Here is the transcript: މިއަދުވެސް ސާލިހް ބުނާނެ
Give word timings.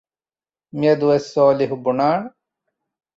މިއަދުވެސް 0.79 1.27
ސާލިހް 1.33 1.77
ބުނާނެ 1.83 2.27